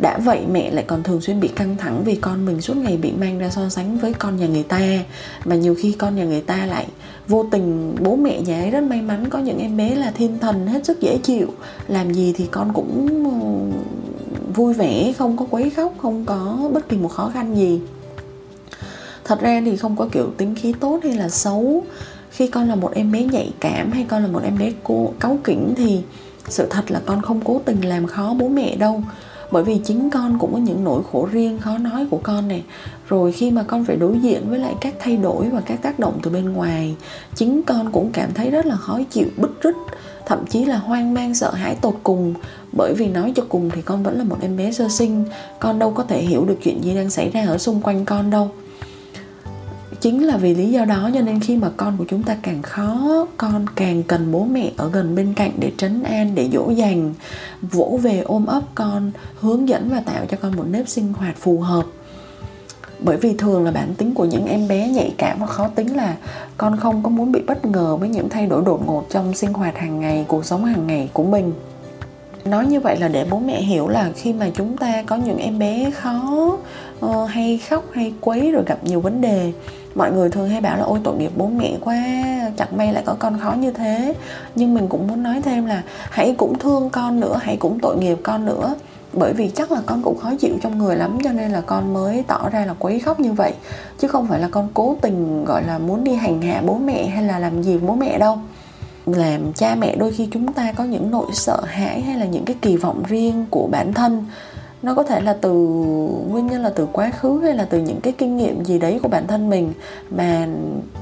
đã 0.00 0.18
vậy 0.18 0.40
mẹ 0.52 0.70
lại 0.70 0.84
còn 0.86 1.02
thường 1.02 1.20
xuyên 1.20 1.40
bị 1.40 1.48
căng 1.48 1.76
thẳng 1.76 2.04
vì 2.04 2.14
con 2.14 2.46
mình 2.46 2.60
suốt 2.60 2.76
ngày 2.76 2.96
bị 2.96 3.12
mang 3.12 3.38
ra 3.38 3.50
so 3.50 3.68
sánh 3.68 3.98
với 3.98 4.12
con 4.12 4.36
nhà 4.36 4.46
người 4.46 4.62
ta. 4.62 4.80
Mà 5.44 5.56
nhiều 5.56 5.74
khi 5.78 5.92
con 5.92 6.16
nhà 6.16 6.24
người 6.24 6.40
ta 6.40 6.66
lại 6.66 6.86
vô 7.28 7.46
tình, 7.50 7.96
bố 8.00 8.16
mẹ 8.16 8.40
nhà 8.40 8.60
ấy 8.60 8.70
rất 8.70 8.80
may 8.80 9.02
mắn 9.02 9.28
có 9.30 9.38
những 9.38 9.58
em 9.58 9.76
bé 9.76 9.94
là 9.94 10.10
thiên 10.10 10.38
thần, 10.38 10.66
hết 10.66 10.86
sức 10.86 11.00
dễ 11.00 11.18
chịu. 11.22 11.46
Làm 11.88 12.14
gì 12.14 12.32
thì 12.36 12.46
con 12.50 12.72
cũng 12.72 13.08
ừ, 13.24 13.78
vui 14.54 14.74
vẻ, 14.74 15.12
không 15.18 15.36
có 15.36 15.46
quấy 15.50 15.70
khóc, 15.70 15.94
không 15.98 16.24
có 16.24 16.70
bất 16.72 16.88
kỳ 16.88 16.96
một 16.96 17.08
khó 17.08 17.30
khăn 17.34 17.56
gì. 17.56 17.80
Thật 19.24 19.40
ra 19.40 19.62
thì 19.64 19.76
không 19.76 19.96
có 19.96 20.08
kiểu 20.12 20.30
tính 20.36 20.54
khí 20.54 20.74
tốt 20.80 21.00
hay 21.02 21.12
là 21.12 21.28
xấu. 21.28 21.84
Khi 22.30 22.46
con 22.46 22.68
là 22.68 22.74
một 22.74 22.92
em 22.94 23.12
bé 23.12 23.24
nhạy 23.24 23.52
cảm 23.60 23.92
hay 23.92 24.06
con 24.08 24.22
là 24.22 24.28
một 24.28 24.40
em 24.44 24.58
bé 24.58 24.72
cố 24.84 25.12
cáu 25.20 25.38
kỉnh 25.44 25.74
thì 25.76 26.02
sự 26.48 26.66
thật 26.70 26.90
là 26.90 27.00
con 27.06 27.22
không 27.22 27.40
cố 27.44 27.60
tình 27.64 27.80
làm 27.80 28.06
khó 28.06 28.34
bố 28.38 28.48
mẹ 28.48 28.76
đâu 28.76 29.02
bởi 29.50 29.64
vì 29.64 29.80
chính 29.84 30.10
con 30.10 30.38
cũng 30.38 30.52
có 30.52 30.58
những 30.58 30.84
nỗi 30.84 31.02
khổ 31.12 31.28
riêng, 31.32 31.58
khó 31.58 31.78
nói 31.78 32.06
của 32.10 32.20
con 32.22 32.48
này. 32.48 32.62
Rồi 33.08 33.32
khi 33.32 33.50
mà 33.50 33.62
con 33.62 33.84
phải 33.84 33.96
đối 33.96 34.18
diện 34.18 34.50
với 34.50 34.58
lại 34.58 34.74
các 34.80 34.94
thay 34.98 35.16
đổi 35.16 35.48
và 35.48 35.60
các 35.60 35.82
tác 35.82 35.98
động 35.98 36.18
từ 36.22 36.30
bên 36.30 36.52
ngoài, 36.52 36.96
chính 37.34 37.62
con 37.62 37.92
cũng 37.92 38.10
cảm 38.12 38.30
thấy 38.34 38.50
rất 38.50 38.66
là 38.66 38.76
khó 38.76 38.98
chịu, 39.10 39.26
bứt 39.36 39.62
rứt, 39.62 39.76
thậm 40.26 40.46
chí 40.46 40.64
là 40.64 40.78
hoang 40.78 41.14
mang, 41.14 41.34
sợ 41.34 41.50
hãi 41.50 41.74
tột 41.74 41.94
cùng. 42.02 42.34
Bởi 42.72 42.94
vì 42.94 43.08
nói 43.08 43.32
cho 43.36 43.42
cùng 43.48 43.70
thì 43.70 43.82
con 43.82 44.02
vẫn 44.02 44.18
là 44.18 44.24
một 44.24 44.36
em 44.40 44.56
bé 44.56 44.72
sơ 44.72 44.88
sinh, 44.88 45.24
con 45.58 45.78
đâu 45.78 45.90
có 45.90 46.02
thể 46.02 46.22
hiểu 46.22 46.44
được 46.44 46.56
chuyện 46.62 46.84
gì 46.84 46.94
đang 46.94 47.10
xảy 47.10 47.30
ra 47.30 47.46
ở 47.46 47.58
xung 47.58 47.80
quanh 47.80 48.04
con 48.04 48.30
đâu 48.30 48.50
chính 50.00 50.26
là 50.26 50.36
vì 50.36 50.54
lý 50.54 50.70
do 50.70 50.84
đó 50.84 51.10
cho 51.14 51.20
nên 51.20 51.40
khi 51.40 51.56
mà 51.56 51.70
con 51.76 51.96
của 51.96 52.04
chúng 52.08 52.22
ta 52.22 52.36
càng 52.42 52.62
khó 52.62 53.26
con 53.36 53.66
càng 53.76 54.02
cần 54.02 54.32
bố 54.32 54.44
mẹ 54.44 54.70
ở 54.76 54.90
gần 54.90 55.14
bên 55.14 55.34
cạnh 55.34 55.50
để 55.58 55.72
trấn 55.76 56.02
an 56.02 56.34
để 56.34 56.48
dỗ 56.52 56.70
dành 56.70 57.14
vỗ 57.62 57.98
về 58.02 58.20
ôm 58.20 58.46
ấp 58.46 58.62
con 58.74 59.10
hướng 59.40 59.68
dẫn 59.68 59.88
và 59.88 60.00
tạo 60.00 60.26
cho 60.30 60.36
con 60.40 60.56
một 60.56 60.64
nếp 60.70 60.88
sinh 60.88 61.12
hoạt 61.12 61.36
phù 61.36 61.60
hợp. 61.60 61.84
Bởi 62.98 63.16
vì 63.16 63.34
thường 63.34 63.64
là 63.64 63.70
bản 63.70 63.94
tính 63.94 64.14
của 64.14 64.24
những 64.24 64.46
em 64.46 64.68
bé 64.68 64.88
nhạy 64.88 65.14
cảm 65.18 65.38
và 65.40 65.46
khó 65.46 65.68
tính 65.68 65.96
là 65.96 66.16
con 66.56 66.76
không 66.76 67.02
có 67.02 67.10
muốn 67.10 67.32
bị 67.32 67.40
bất 67.46 67.64
ngờ 67.64 67.96
với 67.96 68.08
những 68.08 68.28
thay 68.28 68.46
đổi 68.46 68.62
đột 68.66 68.86
ngột 68.86 69.06
trong 69.10 69.34
sinh 69.34 69.52
hoạt 69.52 69.78
hàng 69.78 70.00
ngày 70.00 70.24
cuộc 70.28 70.44
sống 70.44 70.64
hàng 70.64 70.86
ngày 70.86 71.10
của 71.12 71.24
mình. 71.24 71.52
Nói 72.44 72.66
như 72.66 72.80
vậy 72.80 72.96
là 73.00 73.08
để 73.08 73.26
bố 73.30 73.38
mẹ 73.38 73.62
hiểu 73.62 73.88
là 73.88 74.12
khi 74.16 74.32
mà 74.32 74.50
chúng 74.54 74.76
ta 74.76 75.02
có 75.02 75.16
những 75.16 75.38
em 75.38 75.58
bé 75.58 75.90
khó 75.90 76.56
uh, 77.06 77.30
hay 77.30 77.58
khóc 77.68 77.84
hay 77.92 78.12
quấy 78.20 78.52
rồi 78.52 78.62
gặp 78.66 78.84
nhiều 78.84 79.00
vấn 79.00 79.20
đề 79.20 79.52
mọi 79.94 80.12
người 80.12 80.30
thường 80.30 80.48
hay 80.48 80.60
bảo 80.60 80.76
là, 80.76 80.82
ôi, 80.82 81.00
tội 81.04 81.16
nghiệp 81.16 81.32
bố 81.36 81.46
mẹ 81.46 81.76
quá, 81.80 81.96
chẳng 82.56 82.76
may 82.76 82.92
lại 82.92 83.02
có 83.06 83.16
con 83.18 83.38
khó 83.38 83.52
như 83.52 83.70
thế. 83.70 84.14
Nhưng 84.54 84.74
mình 84.74 84.88
cũng 84.88 85.06
muốn 85.06 85.22
nói 85.22 85.42
thêm 85.42 85.66
là, 85.66 85.82
hãy 86.10 86.34
cũng 86.38 86.58
thương 86.58 86.90
con 86.90 87.20
nữa, 87.20 87.38
hãy 87.42 87.56
cũng 87.56 87.78
tội 87.80 87.96
nghiệp 87.96 88.18
con 88.22 88.44
nữa. 88.44 88.74
Bởi 89.12 89.32
vì 89.32 89.50
chắc 89.54 89.72
là 89.72 89.80
con 89.86 90.02
cũng 90.02 90.18
khó 90.18 90.32
chịu 90.38 90.54
trong 90.62 90.78
người 90.78 90.96
lắm, 90.96 91.18
cho 91.24 91.32
nên 91.32 91.50
là 91.50 91.60
con 91.60 91.94
mới 91.94 92.24
tỏ 92.26 92.48
ra 92.52 92.64
là 92.66 92.74
quấy 92.78 93.00
khóc 93.00 93.20
như 93.20 93.32
vậy. 93.32 93.52
Chứ 93.98 94.08
không 94.08 94.26
phải 94.26 94.40
là 94.40 94.48
con 94.50 94.68
cố 94.74 94.96
tình, 95.00 95.44
gọi 95.44 95.62
là, 95.64 95.78
muốn 95.78 96.04
đi 96.04 96.14
hành 96.14 96.42
hạ 96.42 96.62
bố 96.66 96.74
mẹ 96.74 97.06
hay 97.06 97.24
là 97.24 97.38
làm 97.38 97.62
gì 97.62 97.78
bố 97.78 97.94
mẹ 97.94 98.18
đâu. 98.18 98.38
Làm 99.06 99.52
cha 99.52 99.74
mẹ 99.74 99.96
đôi 99.96 100.12
khi 100.12 100.28
chúng 100.32 100.52
ta 100.52 100.72
có 100.72 100.84
những 100.84 101.10
nỗi 101.10 101.26
sợ 101.34 101.60
hãi 101.66 102.00
hay 102.00 102.18
là 102.18 102.26
những 102.26 102.44
cái 102.44 102.56
kỳ 102.62 102.76
vọng 102.76 103.02
riêng 103.08 103.46
của 103.50 103.68
bản 103.72 103.92
thân 103.92 104.24
nó 104.82 104.94
có 104.94 105.02
thể 105.02 105.20
là 105.20 105.36
từ 105.40 105.52
nguyên 106.28 106.46
nhân 106.46 106.62
là 106.62 106.70
từ 106.70 106.86
quá 106.92 107.10
khứ 107.10 107.40
hay 107.42 107.54
là 107.54 107.64
từ 107.64 107.78
những 107.78 108.00
cái 108.00 108.12
kinh 108.18 108.36
nghiệm 108.36 108.64
gì 108.64 108.78
đấy 108.78 109.00
của 109.02 109.08
bản 109.08 109.26
thân 109.26 109.50
mình 109.50 109.72
mà 110.10 110.48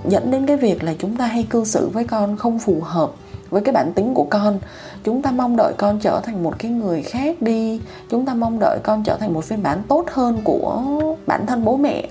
dẫn 0.08 0.30
đến 0.30 0.46
cái 0.46 0.56
việc 0.56 0.84
là 0.84 0.94
chúng 0.98 1.16
ta 1.16 1.26
hay 1.26 1.46
cư 1.50 1.64
xử 1.64 1.88
với 1.88 2.04
con 2.04 2.36
không 2.36 2.58
phù 2.58 2.80
hợp 2.82 3.10
với 3.50 3.62
cái 3.62 3.72
bản 3.72 3.92
tính 3.92 4.14
của 4.14 4.26
con. 4.30 4.58
Chúng 5.04 5.22
ta 5.22 5.30
mong 5.30 5.56
đợi 5.56 5.72
con 5.76 5.98
trở 5.98 6.20
thành 6.25 6.42
một 6.42 6.58
cái 6.58 6.70
người 6.70 7.02
khác 7.02 7.42
đi. 7.42 7.80
Chúng 8.10 8.26
ta 8.26 8.34
mong 8.34 8.58
đợi 8.58 8.78
con 8.82 9.02
trở 9.04 9.16
thành 9.20 9.34
một 9.34 9.44
phiên 9.44 9.62
bản 9.62 9.82
tốt 9.88 10.04
hơn 10.12 10.38
của 10.44 10.82
bản 11.26 11.46
thân 11.46 11.64
bố 11.64 11.76
mẹ. 11.76 12.08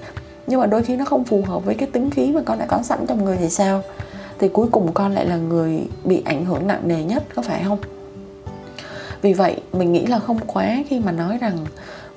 Nhưng 0.48 0.60
mà 0.60 0.66
đôi 0.66 0.84
khi 0.84 0.96
nó 0.96 1.06
không 1.06 1.24
phù 1.24 1.42
hợp 1.46 1.66
với 1.66 1.76
cái 1.76 1.90
tính 1.92 2.10
khí 2.10 2.32
mà 2.32 2.42
con 2.46 2.60
đã 2.60 2.66
có 2.66 2.82
sẵn 2.84 3.06
trong 3.08 3.26
người 3.26 3.38
thì 3.38 3.50
sao? 3.50 3.82
Thì 4.40 4.48
cuối 4.48 4.68
cùng 4.72 4.94
con 4.94 5.14
lại 5.14 5.26
là 5.26 5.36
người 5.36 5.88
bị 6.04 6.22
ảnh 6.26 6.46
hưởng 6.46 6.68
nặng 6.68 6.82
nề 6.84 7.04
nhất, 7.04 7.24
có 7.36 7.42
phải 7.42 7.64
không? 7.64 7.78
Vì 9.22 9.34
vậy, 9.34 9.62
mình 9.74 9.94
nghĩ 9.94 10.06
là 10.06 10.20
không 10.20 10.40
quá 10.48 10.84
khi 10.90 11.00
mà 11.00 11.12
nói 11.12 11.38
rằng 11.38 11.58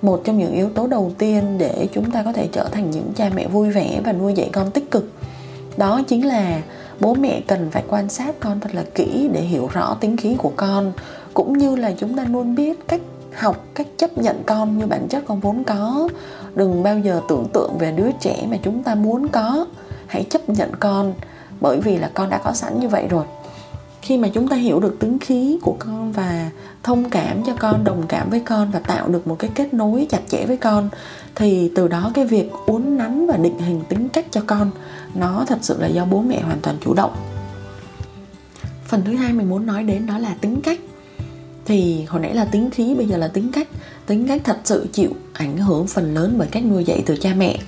một 0.03 0.21
trong 0.25 0.39
những 0.39 0.53
yếu 0.53 0.71
tố 0.71 0.87
đầu 0.87 1.13
tiên 1.19 1.59
để 1.59 1.89
chúng 1.93 2.11
ta 2.11 2.23
có 2.23 2.33
thể 2.33 2.49
trở 2.53 2.69
thành 2.73 2.91
những 2.91 3.13
cha 3.17 3.31
mẹ 3.35 3.49
vui 3.49 3.71
vẻ 3.71 4.01
và 4.05 4.13
nuôi 4.13 4.33
dạy 4.33 4.51
con 4.53 4.71
tích 4.71 4.91
cực, 4.91 5.11
đó 5.77 6.01
chính 6.09 6.27
là 6.27 6.63
bố 7.01 7.15
mẹ 7.15 7.41
cần 7.47 7.71
phải 7.71 7.85
quan 7.89 8.09
sát 8.09 8.41
con 8.41 8.61
thật 8.61 8.75
là 8.75 8.85
kỹ 8.95 9.29
để 9.33 9.41
hiểu 9.41 9.69
rõ 9.73 9.97
tính 10.01 10.17
khí 10.17 10.37
của 10.39 10.53
con, 10.57 10.93
cũng 11.35 11.59
như 11.59 11.77
là 11.77 11.93
chúng 11.99 12.17
ta 12.17 12.25
luôn 12.25 12.55
biết 12.55 12.89
cách 12.89 13.01
học, 13.35 13.65
cách 13.75 13.87
chấp 13.97 14.19
nhận 14.19 14.43
con 14.47 14.79
như 14.79 14.87
bản 14.87 15.09
chất 15.09 15.25
con 15.27 15.41
vốn 15.41 15.65
có. 15.65 16.09
Đừng 16.55 16.83
bao 16.83 16.99
giờ 16.99 17.21
tưởng 17.29 17.47
tượng 17.53 17.79
về 17.79 17.93
đứa 17.93 18.11
trẻ 18.21 18.47
mà 18.51 18.57
chúng 18.63 18.83
ta 18.83 18.95
muốn 18.95 19.29
có. 19.29 19.67
Hãy 20.07 20.25
chấp 20.31 20.49
nhận 20.49 20.71
con, 20.81 21.15
bởi 21.61 21.81
vì 21.81 21.99
là 21.99 22.11
con 22.15 22.31
đã 22.31 22.39
có 22.45 22.53
sẵn 22.53 22.81
như 22.81 22.89
vậy 22.89 23.07
rồi 23.09 23.25
khi 24.11 24.19
mà 24.19 24.29
chúng 24.29 24.49
ta 24.49 24.57
hiểu 24.57 24.81
được 24.81 24.97
tính 25.01 25.19
khí 25.19 25.59
của 25.63 25.77
con 25.79 26.13
và 26.13 26.51
thông 26.83 27.11
cảm 27.11 27.43
cho 27.47 27.55
con, 27.59 27.85
đồng 27.85 28.07
cảm 28.09 28.31
với 28.31 28.41
con 28.41 28.71
và 28.71 28.79
tạo 28.79 29.09
được 29.09 29.27
một 29.27 29.37
cái 29.39 29.51
kết 29.55 29.75
nối 29.75 30.07
chặt 30.11 30.21
chẽ 30.29 30.47
với 30.47 30.57
con, 30.57 30.89
thì 31.35 31.71
từ 31.75 31.89
đó 31.89 32.11
cái 32.15 32.25
việc 32.25 32.51
uốn 32.67 32.97
nắn 32.97 33.27
và 33.27 33.37
định 33.37 33.59
hình 33.59 33.81
tính 33.89 34.09
cách 34.09 34.27
cho 34.31 34.41
con, 34.47 34.71
nó 35.15 35.45
thật 35.49 35.59
sự 35.63 35.81
là 35.81 35.87
do 35.87 36.05
bố 36.05 36.23
mẹ 36.23 36.41
hoàn 36.41 36.59
toàn 36.61 36.77
chủ 36.81 36.95
động. 36.95 37.17
Phần 38.87 39.03
thứ 39.05 39.15
hai 39.15 39.33
mình 39.33 39.49
muốn 39.49 39.67
nói 39.67 39.83
đến 39.83 40.07
đó 40.07 40.19
là 40.19 40.35
tính 40.41 40.61
cách. 40.61 40.81
Thì 41.65 42.05
hồi 42.05 42.21
nãy 42.21 42.35
là 42.35 42.45
tính 42.45 42.71
khí, 42.71 42.95
bây 42.95 43.07
giờ 43.07 43.17
là 43.17 43.29
tính 43.29 43.53
cách. 43.53 43.69
Tính 44.07 44.29
cách 44.29 44.41
thật 44.45 44.59
sự 44.65 44.87
chịu 44.93 45.11
ảnh 45.33 45.57
hưởng 45.57 45.87
phần 45.87 46.15
lớn 46.15 46.35
bởi 46.39 46.49
cách 46.51 46.65
nuôi 46.65 46.85
dạy 46.85 47.03
từ 47.07 47.17
cha 47.17 47.35
mẹ. 47.37 47.59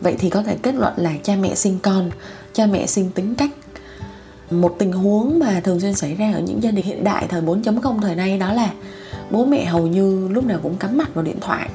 Vậy 0.00 0.16
thì 0.18 0.30
có 0.30 0.42
thể 0.42 0.56
kết 0.62 0.74
luận 0.74 0.92
là 0.96 1.12
cha 1.22 1.36
mẹ 1.36 1.54
sinh 1.54 1.78
con, 1.82 2.10
cha 2.52 2.66
mẹ 2.66 2.86
sinh 2.86 3.10
tính 3.10 3.34
cách 3.34 3.50
một 4.60 4.76
tình 4.78 4.92
huống 4.92 5.38
mà 5.38 5.60
thường 5.64 5.80
xuyên 5.80 5.94
xảy 5.94 6.14
ra 6.14 6.32
ở 6.34 6.40
những 6.40 6.62
gia 6.62 6.70
đình 6.70 6.84
hiện 6.84 7.04
đại 7.04 7.26
thời 7.28 7.42
4.0 7.42 8.00
thời 8.00 8.14
nay 8.14 8.38
đó 8.38 8.52
là 8.52 8.70
bố 9.30 9.44
mẹ 9.44 9.64
hầu 9.64 9.86
như 9.86 10.28
lúc 10.28 10.44
nào 10.44 10.58
cũng 10.62 10.76
cắm 10.76 10.96
mặt 10.98 11.14
vào 11.14 11.24
điện 11.24 11.36
thoại. 11.40 11.68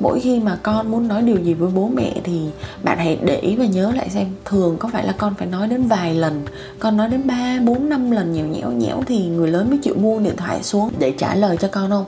Mỗi 0.00 0.20
khi 0.20 0.40
mà 0.40 0.58
con 0.62 0.90
muốn 0.90 1.08
nói 1.08 1.22
điều 1.22 1.36
gì 1.36 1.54
với 1.54 1.70
bố 1.74 1.88
mẹ 1.88 2.12
thì 2.24 2.40
bạn 2.82 2.98
hãy 2.98 3.18
để 3.22 3.36
ý 3.36 3.56
và 3.56 3.64
nhớ 3.64 3.92
lại 3.96 4.10
xem 4.10 4.26
thường 4.44 4.76
có 4.78 4.88
phải 4.92 5.06
là 5.06 5.12
con 5.12 5.34
phải 5.34 5.46
nói 5.46 5.68
đến 5.68 5.82
vài 5.82 6.14
lần 6.14 6.42
con 6.78 6.96
nói 6.96 7.08
đến 7.08 7.26
ba 7.26 7.58
bốn 7.64 7.88
năm 7.88 8.10
lần 8.10 8.32
nhiều 8.32 8.46
nhẽo 8.46 8.72
nhẽo 8.72 9.02
thì 9.06 9.26
người 9.26 9.48
lớn 9.48 9.70
mới 9.70 9.78
chịu 9.78 9.94
mua 9.94 10.20
điện 10.20 10.36
thoại 10.36 10.62
xuống 10.62 10.90
để 10.98 11.14
trả 11.18 11.34
lời 11.34 11.56
cho 11.56 11.68
con 11.68 11.90
không? 11.90 12.04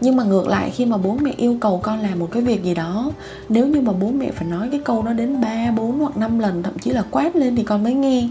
Nhưng 0.00 0.16
mà 0.16 0.24
ngược 0.24 0.48
lại 0.48 0.70
khi 0.70 0.86
mà 0.86 0.96
bố 0.96 1.16
mẹ 1.20 1.32
yêu 1.36 1.56
cầu 1.60 1.80
con 1.82 2.00
làm 2.00 2.18
một 2.18 2.28
cái 2.32 2.42
việc 2.42 2.64
gì 2.64 2.74
đó 2.74 3.12
nếu 3.48 3.66
như 3.66 3.80
mà 3.80 3.92
bố 3.92 4.10
mẹ 4.10 4.30
phải 4.30 4.48
nói 4.48 4.68
cái 4.70 4.80
câu 4.84 5.02
đó 5.02 5.12
đến 5.12 5.40
3, 5.40 5.70
4 5.76 5.98
hoặc 5.98 6.16
5 6.16 6.38
lần 6.38 6.62
thậm 6.62 6.78
chí 6.78 6.90
là 6.90 7.04
quát 7.10 7.36
lên 7.36 7.56
thì 7.56 7.62
con 7.62 7.84
mới 7.84 7.94
nghe 7.94 8.28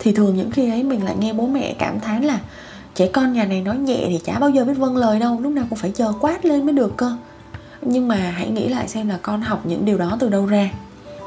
thì 0.00 0.12
thường 0.12 0.36
những 0.36 0.50
khi 0.50 0.70
ấy 0.70 0.82
mình 0.82 1.04
lại 1.04 1.14
nghe 1.18 1.32
bố 1.32 1.46
mẹ 1.46 1.74
cảm 1.78 2.00
thán 2.00 2.24
là, 2.24 2.38
trẻ 2.94 3.06
con 3.12 3.32
nhà 3.32 3.44
này 3.44 3.60
nói 3.60 3.78
nhẹ 3.78 4.04
thì 4.08 4.20
chả 4.24 4.38
bao 4.38 4.50
giờ 4.50 4.64
biết 4.64 4.74
vâng 4.74 4.96
lời 4.96 5.20
đâu, 5.20 5.40
lúc 5.40 5.52
nào 5.52 5.64
cũng 5.70 5.78
phải 5.78 5.90
chờ 5.90 6.12
quát 6.20 6.44
lên 6.44 6.66
mới 6.66 6.74
được 6.74 6.96
cơ. 6.96 7.16
Nhưng 7.82 8.08
mà 8.08 8.16
hãy 8.16 8.50
nghĩ 8.50 8.68
lại 8.68 8.88
xem 8.88 9.08
là 9.08 9.18
con 9.22 9.40
học 9.40 9.66
những 9.66 9.84
điều 9.84 9.98
đó 9.98 10.16
từ 10.20 10.28
đâu 10.28 10.46
ra. 10.46 10.70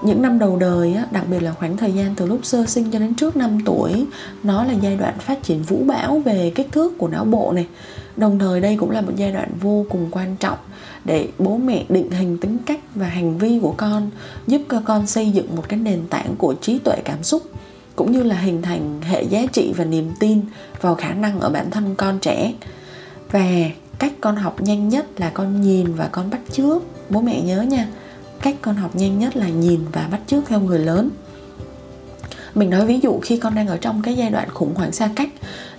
Những 0.03 0.21
năm 0.21 0.39
đầu 0.39 0.57
đời 0.57 0.95
đặc 1.11 1.23
biệt 1.29 1.39
là 1.39 1.51
khoảng 1.51 1.77
thời 1.77 1.91
gian 1.91 2.15
từ 2.15 2.25
lúc 2.25 2.39
sơ 2.43 2.65
sinh 2.65 2.91
cho 2.91 2.99
đến 2.99 3.15
trước 3.15 3.35
5 3.35 3.59
tuổi, 3.65 4.05
nó 4.43 4.63
là 4.63 4.73
giai 4.73 4.95
đoạn 4.95 5.13
phát 5.19 5.43
triển 5.43 5.63
vũ 5.63 5.83
bão 5.85 6.19
về 6.19 6.51
kích 6.55 6.71
thước 6.71 6.97
của 6.97 7.07
não 7.07 7.25
bộ 7.25 7.51
này. 7.51 7.67
Đồng 8.17 8.39
thời 8.39 8.61
đây 8.61 8.77
cũng 8.77 8.91
là 8.91 9.01
một 9.01 9.11
giai 9.15 9.31
đoạn 9.31 9.49
vô 9.61 9.85
cùng 9.89 10.07
quan 10.11 10.35
trọng 10.39 10.57
để 11.05 11.27
bố 11.39 11.57
mẹ 11.57 11.83
định 11.89 12.11
hình 12.11 12.37
tính 12.37 12.57
cách 12.65 12.79
và 12.95 13.07
hành 13.07 13.37
vi 13.37 13.59
của 13.61 13.73
con, 13.77 14.09
giúp 14.47 14.61
cho 14.69 14.81
con 14.85 15.07
xây 15.07 15.31
dựng 15.31 15.55
một 15.55 15.69
cái 15.69 15.79
nền 15.79 16.07
tảng 16.09 16.35
của 16.37 16.53
trí 16.61 16.79
tuệ 16.79 16.95
cảm 17.05 17.23
xúc 17.23 17.43
cũng 17.95 18.11
như 18.11 18.23
là 18.23 18.35
hình 18.35 18.61
thành 18.61 19.01
hệ 19.01 19.23
giá 19.23 19.45
trị 19.53 19.73
và 19.77 19.85
niềm 19.85 20.11
tin 20.19 20.41
vào 20.81 20.95
khả 20.95 21.13
năng 21.13 21.39
ở 21.39 21.49
bản 21.49 21.71
thân 21.71 21.95
con 21.95 22.19
trẻ. 22.19 22.53
Và 23.31 23.45
cách 23.99 24.13
con 24.21 24.35
học 24.35 24.61
nhanh 24.61 24.89
nhất 24.89 25.05
là 25.17 25.29
con 25.29 25.61
nhìn 25.61 25.93
và 25.93 26.09
con 26.11 26.29
bắt 26.29 26.39
chước. 26.51 26.81
Bố 27.09 27.21
mẹ 27.21 27.41
nhớ 27.41 27.61
nha, 27.61 27.87
cách 28.41 28.55
con 28.61 28.75
học 28.75 28.95
nhanh 28.95 29.19
nhất 29.19 29.35
là 29.35 29.49
nhìn 29.49 29.79
và 29.91 30.07
bắt 30.11 30.19
chước 30.27 30.43
theo 30.47 30.59
người 30.59 30.79
lớn. 30.79 31.09
Mình 32.55 32.69
nói 32.69 32.85
ví 32.85 32.99
dụ 33.03 33.19
khi 33.21 33.37
con 33.37 33.55
đang 33.55 33.67
ở 33.67 33.77
trong 33.77 34.01
cái 34.01 34.13
giai 34.13 34.29
đoạn 34.29 34.49
khủng 34.49 34.75
hoảng 34.75 34.91
xa 34.91 35.09
cách, 35.15 35.29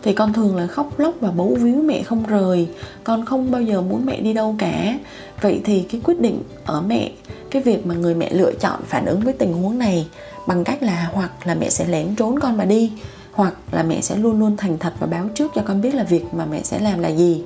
thì 0.02 0.12
con 0.12 0.32
thường 0.32 0.56
là 0.56 0.66
khóc 0.66 0.98
lóc 0.98 1.14
và 1.20 1.30
bấu 1.30 1.56
víu 1.60 1.82
mẹ 1.82 2.02
không 2.02 2.26
rời. 2.26 2.68
Con 3.04 3.24
không 3.24 3.50
bao 3.50 3.62
giờ 3.62 3.80
muốn 3.80 4.06
mẹ 4.06 4.20
đi 4.20 4.32
đâu 4.32 4.54
cả. 4.58 4.98
Vậy 5.40 5.60
thì 5.64 5.82
cái 5.82 6.00
quyết 6.04 6.20
định 6.20 6.42
ở 6.64 6.80
mẹ 6.80 7.10
cái 7.54 7.62
việc 7.62 7.86
mà 7.86 7.94
người 7.94 8.14
mẹ 8.14 8.32
lựa 8.32 8.52
chọn 8.60 8.80
phản 8.86 9.06
ứng 9.06 9.20
với 9.20 9.32
tình 9.32 9.52
huống 9.52 9.78
này 9.78 10.08
bằng 10.46 10.64
cách 10.64 10.82
là 10.82 11.10
hoặc 11.12 11.30
là 11.44 11.54
mẹ 11.54 11.70
sẽ 11.70 11.86
lén 11.86 12.14
trốn 12.16 12.40
con 12.40 12.56
mà 12.56 12.64
đi, 12.64 12.92
hoặc 13.32 13.54
là 13.72 13.82
mẹ 13.82 14.00
sẽ 14.00 14.16
luôn 14.16 14.40
luôn 14.40 14.56
thành 14.56 14.78
thật 14.78 14.92
và 15.00 15.06
báo 15.06 15.28
trước 15.34 15.52
cho 15.54 15.62
con 15.64 15.80
biết 15.80 15.94
là 15.94 16.04
việc 16.04 16.24
mà 16.32 16.46
mẹ 16.46 16.62
sẽ 16.62 16.78
làm 16.78 16.98
là 16.98 17.08
gì. 17.08 17.42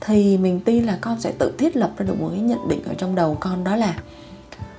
Thì 0.00 0.38
mình 0.38 0.60
tin 0.60 0.84
là 0.84 0.98
con 1.00 1.20
sẽ 1.20 1.32
tự 1.38 1.52
thiết 1.58 1.76
lập 1.76 1.90
ra 1.96 2.06
được 2.06 2.20
một 2.20 2.28
cái 2.30 2.40
nhận 2.40 2.68
định 2.68 2.82
ở 2.84 2.94
trong 2.98 3.14
đầu 3.14 3.36
con 3.40 3.64
đó 3.64 3.76
là 3.76 3.94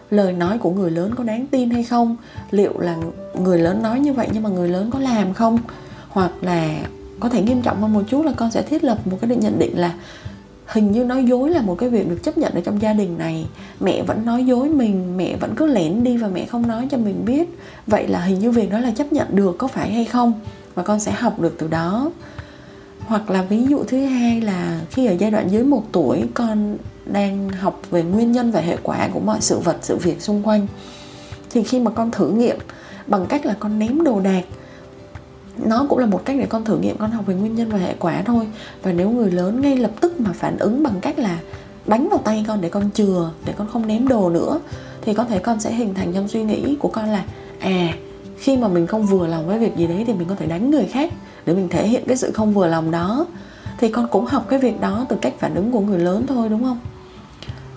lời 0.10 0.34
nói 0.34 0.58
của 0.58 0.72
người 0.72 0.92
lớn 0.92 1.16
có 1.16 1.24
đáng 1.24 1.48
tin 1.48 1.70
hay 1.70 1.84
không? 1.84 2.16
Liệu 2.52 2.80
là 2.80 2.98
người 3.42 3.60
lớn 3.60 3.84
nói 3.84 4.00
như 4.00 4.14
vậy 4.14 4.28
nhưng 4.34 4.44
mà 4.44 4.50
người 4.50 4.70
lớn 4.70 4.92
có 4.92 5.00
làm 5.00 5.34
không? 5.34 5.58
Hoặc 6.10 6.32
là 6.42 6.80
có 7.20 7.30
thể 7.30 7.42
nghiêm 7.42 7.62
trọng 7.62 7.82
hơn 7.82 7.94
một 7.94 8.04
chút 8.08 8.26
là 8.26 8.32
con 8.32 8.52
sẽ 8.52 8.62
thiết 8.62 8.84
lập 8.84 9.08
một 9.08 9.18
cái 9.22 9.30
định 9.30 9.40
nhận 9.40 9.60
định 9.60 9.80
là 9.80 9.94
hình 10.66 10.92
như 10.92 11.04
nói 11.04 11.24
dối 11.24 11.50
là 11.50 11.62
một 11.62 11.76
cái 11.80 11.90
việc 11.90 12.10
được 12.10 12.24
chấp 12.24 12.38
nhận 12.38 12.54
ở 12.54 12.62
trong 12.62 12.82
gia 12.82 12.94
đình 12.94 13.18
này. 13.18 13.48
Mẹ 13.80 14.04
vẫn 14.04 14.26
nói 14.26 14.44
dối 14.44 14.70
mình, 14.70 15.18
mẹ 15.18 15.36
vẫn 15.38 15.56
cứ 15.56 15.66
lén 15.66 16.04
đi 16.04 16.18
và 16.18 16.28
mẹ 16.28 16.46
không 16.46 16.68
nói 16.68 16.88
cho 16.92 16.98
mình 16.98 17.26
biết. 17.26 17.58
Vậy 17.88 18.08
là 18.08 18.20
hình 18.20 18.40
như 18.40 18.52
việc 18.52 18.72
đó 18.72 18.80
là 18.80 18.92
chấp 18.92 19.14
nhận 19.14 19.28
được 19.36 19.58
có 19.58 19.68
phải 19.68 19.92
hay 19.92 20.06
không? 20.06 20.34
Và 20.76 20.84
con 20.84 21.00
sẽ 21.00 21.12
học 21.12 21.40
được 21.40 21.56
từ 21.60 21.68
đó. 21.68 22.12
Hoặc 23.00 23.30
là 23.30 23.42
ví 23.42 23.66
dụ 23.66 23.84
thứ 23.84 24.06
hai 24.06 24.42
là 24.42 24.80
khi 24.92 25.06
ở 25.06 25.16
giai 25.20 25.32
đoạn 25.32 25.48
dưới 25.52 25.64
một 25.64 25.84
tuổi, 25.92 26.24
con 26.34 26.78
đang 27.06 27.50
học 27.50 27.82
về 27.92 28.04
nguyên 28.04 28.32
nhân 28.32 28.52
và 28.52 28.62
hệ 28.62 28.78
quả 28.84 29.10
của 29.14 29.20
mọi 29.20 29.38
sự 29.42 29.60
vật, 29.60 29.78
sự 29.82 29.98
việc 29.98 30.22
xung 30.22 30.44
quanh. 30.44 30.68
Thì 31.50 31.64
khi 31.64 31.80
mà 31.80 31.92
con 31.92 32.12
thử 32.12 32.30
nghiệm 32.30 32.58
bằng 33.08 33.26
cách 33.26 33.46
là 33.46 33.56
con 33.60 33.80
ném 33.80 34.04
đồ 34.04 34.20
đạc 34.20 34.42
nó 35.58 35.86
cũng 35.90 36.00
là 36.00 36.06
một 36.06 36.22
cách 36.26 36.36
để 36.40 36.46
con 36.46 36.66
thử 36.66 36.78
nghiệm, 36.78 36.98
con 36.98 37.12
học 37.12 37.26
về 37.28 37.36
nguyên 37.36 37.56
nhân 37.56 37.70
và 37.70 37.78
hệ 37.78 37.94
quả 38.00 38.22
thôi. 38.26 38.48
Và 38.84 38.92
nếu 38.92 39.10
người 39.10 39.32
lớn 39.32 39.62
ngay 39.62 39.78
lập 39.78 39.92
tức 40.02 40.20
mà 40.20 40.32
phản 40.34 40.58
ứng 40.58 40.84
bằng 40.84 41.02
cách 41.02 41.20
là 41.20 41.40
đánh 41.86 42.10
vào 42.10 42.20
tay 42.24 42.46
con 42.48 42.62
để 42.62 42.70
con 42.70 42.92
chừa, 42.94 43.32
để 43.46 43.54
con 43.58 43.68
không 43.68 43.88
ném 43.88 44.08
đồ 44.08 44.30
nữa, 44.30 44.60
thì 45.02 45.14
có 45.14 45.24
thể 45.24 45.40
con 45.40 45.60
sẽ 45.60 45.74
hình 45.74 45.94
thành 45.94 46.14
trong 46.14 46.28
suy 46.28 46.44
nghĩ 46.44 46.76
của 46.80 46.88
con 46.88 47.10
là 47.10 47.24
à 47.60 47.94
khi 48.38 48.58
mà 48.58 48.68
mình 48.68 48.88
không 48.88 49.06
vừa 49.06 49.28
lòng 49.28 49.48
với 49.48 49.60
việc 49.60 49.78
gì 49.78 49.88
đấy 49.88 50.04
thì 50.08 50.14
mình 50.14 50.28
có 50.28 50.36
thể 50.36 50.46
đánh 50.46 50.72
người 50.72 50.86
khác 50.86 51.14
để 51.46 51.54
mình 51.54 51.70
thể 51.70 51.88
hiện 51.88 52.04
cái 52.08 52.18
sự 52.18 52.32
không 52.32 52.54
vừa 52.54 52.68
lòng 52.68 52.92
đó. 52.92 53.26
Thì 53.80 53.90
con 53.90 54.08
cũng 54.08 54.26
học 54.26 54.46
cái 54.50 54.60
việc 54.60 54.82
đó 54.82 55.06
từ 55.10 55.16
cách 55.16 55.34
phản 55.40 55.56
ứng 55.56 55.72
của 55.72 55.80
người 55.80 56.00
lớn 56.00 56.26
thôi, 56.28 56.50
đúng 56.50 56.64
không? 56.64 56.80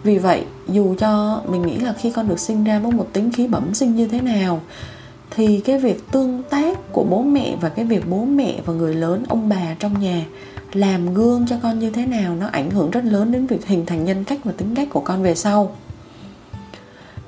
Vì 0.03 0.19
vậy, 0.19 0.45
dù 0.69 0.95
cho 0.99 1.43
mình 1.49 1.67
nghĩ 1.67 1.77
là 1.77 1.93
khi 1.93 2.11
con 2.11 2.29
được 2.29 2.39
sinh 2.39 2.65
ra 2.65 2.79
với 2.79 2.93
một 2.93 3.07
tính 3.13 3.33
khí 3.33 3.47
bẩm 3.47 3.75
sinh 3.75 3.97
như 3.97 4.07
thế 4.07 4.21
nào 4.21 4.61
thì 5.31 5.61
cái 5.65 5.79
việc 5.79 6.11
tương 6.13 6.43
tác 6.51 6.93
của 6.93 7.05
bố 7.11 7.23
mẹ 7.23 7.57
và 7.61 7.69
cái 7.69 7.85
việc 7.85 8.09
bố 8.09 8.25
mẹ 8.25 8.61
và 8.65 8.73
người 8.73 8.95
lớn, 8.95 9.25
ông 9.29 9.49
bà 9.49 9.75
trong 9.79 10.01
nhà 10.01 10.27
làm 10.73 11.15
gương 11.15 11.47
cho 11.49 11.57
con 11.63 11.79
như 11.79 11.91
thế 11.91 12.07
nào, 12.07 12.37
nó 12.37 12.47
ảnh 12.47 12.71
hưởng 12.71 12.91
rất 12.91 13.05
lớn 13.05 13.33
đến 13.33 13.47
việc 13.47 13.67
hình 13.67 13.87
thành 13.87 14.05
nhân 14.05 14.25
cách 14.25 14.39
và 14.45 14.53
tính 14.53 14.75
cách 14.75 14.89
của 14.91 15.01
con 15.01 15.23
về 15.23 15.35
sau. 15.35 15.77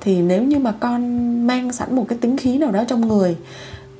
Thì 0.01 0.21
nếu 0.21 0.43
như 0.43 0.59
mà 0.59 0.71
con 0.71 1.01
mang 1.47 1.71
sẵn 1.71 1.95
một 1.95 2.05
cái 2.07 2.17
tính 2.21 2.37
khí 2.37 2.57
nào 2.57 2.71
đó 2.71 2.83
trong 2.87 3.07
người, 3.07 3.35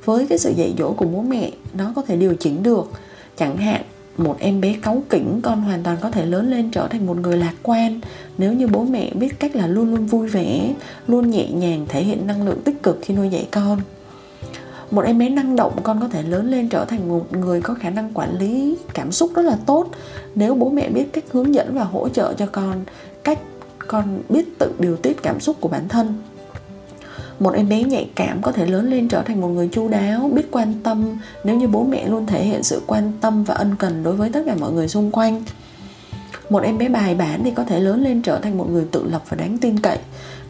với 0.04 0.26
cái 0.26 0.38
sự 0.38 0.52
dạy 0.56 0.74
dỗ 0.78 0.92
của 0.92 1.04
bố 1.04 1.22
mẹ, 1.22 1.50
nó 1.74 1.92
có 1.96 2.02
thể 2.02 2.16
điều 2.16 2.34
chỉnh 2.34 2.62
được. 2.62 2.90
Chẳng 3.36 3.56
hạn 3.56 3.82
một 4.16 4.36
em 4.38 4.60
bé 4.60 4.76
cáu 4.82 5.02
kỉnh, 5.08 5.40
con 5.42 5.60
hoàn 5.60 5.82
toàn 5.82 5.96
có 6.00 6.10
thể 6.10 6.26
lớn 6.26 6.50
lên 6.50 6.70
trở 6.70 6.88
thành 6.88 7.06
một 7.06 7.16
người 7.16 7.36
lạc 7.36 7.54
quan. 7.62 8.00
Nếu 8.38 8.52
như 8.52 8.66
bố 8.66 8.84
mẹ 8.84 9.10
biết 9.14 9.40
cách 9.40 9.56
là 9.56 9.66
luôn 9.66 9.90
luôn 9.90 10.06
vui 10.06 10.28
vẻ, 10.28 10.74
luôn 11.06 11.30
nhẹ 11.30 11.48
nhàng, 11.48 11.86
thể 11.88 12.02
hiện 12.02 12.26
năng 12.26 12.42
lượng 12.42 12.60
tích 12.64 12.82
cực 12.82 12.98
khi 13.02 13.14
nuôi 13.14 13.28
dạy 13.28 13.48
con. 13.50 13.80
Một 14.90 15.02
em 15.02 15.18
bé 15.18 15.28
năng 15.28 15.56
động, 15.56 15.72
con 15.82 16.00
có 16.00 16.08
thể 16.08 16.22
lớn 16.22 16.50
lên 16.50 16.68
trở 16.68 16.84
thành 16.84 17.08
một 17.08 17.36
người 17.36 17.60
có 17.60 17.74
khả 17.74 17.90
năng 17.90 18.10
quản 18.14 18.38
lý 18.38 18.76
cảm 18.94 19.12
xúc 19.12 19.30
rất 19.34 19.42
là 19.42 19.58
tốt. 19.66 19.90
Nếu 20.34 20.54
bố 20.54 20.70
mẹ 20.70 20.88
biết 20.88 21.12
cách 21.12 21.24
hướng 21.30 21.54
dẫn 21.54 21.74
và 21.74 21.84
hỗ 21.84 22.08
trợ 22.08 22.34
cho 22.34 22.46
con, 22.46 22.84
cách 23.24 23.38
con 23.78 24.22
biết 24.28 24.58
tự 24.58 24.72
điều 24.78 24.96
tiết 24.96 25.22
cảm 25.22 25.40
xúc 25.40 25.56
của 25.60 25.68
bản 25.68 25.88
thân 25.88 26.14
một 27.40 27.54
em 27.54 27.68
bé 27.68 27.82
nhạy 27.82 28.10
cảm 28.14 28.42
có 28.42 28.52
thể 28.52 28.66
lớn 28.66 28.90
lên 28.90 29.08
trở 29.08 29.22
thành 29.22 29.40
một 29.40 29.48
người 29.48 29.68
chu 29.72 29.88
đáo, 29.88 30.30
biết 30.34 30.50
quan 30.50 30.74
tâm. 30.82 31.18
Nếu 31.44 31.56
như 31.56 31.68
bố 31.68 31.84
mẹ 31.84 32.08
luôn 32.08 32.26
thể 32.26 32.44
hiện 32.44 32.62
sự 32.62 32.82
quan 32.86 33.12
tâm 33.20 33.44
và 33.44 33.54
ân 33.54 33.76
cần 33.78 34.02
đối 34.02 34.16
với 34.16 34.30
tất 34.30 34.42
cả 34.46 34.54
mọi 34.60 34.72
người 34.72 34.88
xung 34.88 35.10
quanh. 35.10 35.42
Một 36.50 36.62
em 36.62 36.78
bé 36.78 36.88
bài 36.88 37.14
bản 37.14 37.40
thì 37.44 37.50
có 37.50 37.64
thể 37.64 37.80
lớn 37.80 38.02
lên 38.02 38.22
trở 38.22 38.38
thành 38.38 38.58
một 38.58 38.70
người 38.70 38.84
tự 38.90 39.04
lập 39.08 39.22
và 39.28 39.36
đáng 39.36 39.58
tin 39.58 39.80
cậy. 39.80 39.98